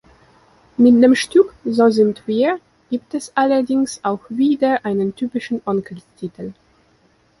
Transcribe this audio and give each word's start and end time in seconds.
Mit 0.77 0.99
dem 1.03 1.13
Stück 1.13 1.53
„So 1.63 1.91
sind 1.91 2.23
wir“ 2.25 2.59
gibt 2.89 3.13
es 3.13 3.37
allerdings 3.37 3.99
auch 4.03 4.21
wieder 4.31 4.83
einen 4.83 5.15
typischen 5.15 5.61
Onkelz-Titel. 5.63 6.53